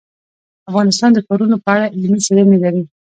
[0.69, 2.83] افغانستان د ښارونو په اړه علمي څېړنې لري.